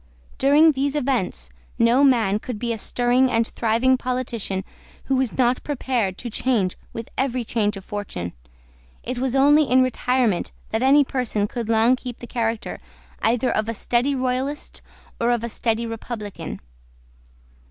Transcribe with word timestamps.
During 0.39 0.71
these 0.71 0.95
events 0.95 1.51
no 1.77 2.03
man 2.03 2.39
could 2.39 2.57
be 2.57 2.73
a 2.73 2.77
stirring 2.79 3.29
and 3.29 3.45
thriving 3.47 3.97
politician 3.97 4.63
who 5.03 5.15
was 5.15 5.37
not 5.37 5.63
prepared 5.63 6.17
to 6.17 6.29
change 6.31 6.75
with 6.91 7.09
every 7.19 7.43
change 7.43 7.77
of 7.77 7.85
fortune. 7.85 8.33
It 9.03 9.19
was 9.19 9.35
only 9.35 9.65
in 9.65 9.83
retirement 9.83 10.53
that 10.71 10.81
any 10.81 11.03
person 11.03 11.47
could 11.47 11.69
long 11.69 11.95
keep 11.95 12.17
the 12.17 12.25
character 12.25 12.79
either 13.21 13.51
of 13.51 13.69
a 13.69 13.75
steady 13.75 14.15
Royalist 14.15 14.81
or 15.19 15.29
of 15.29 15.43
a 15.43 15.49
steady 15.49 15.85
Republican. 15.85 16.61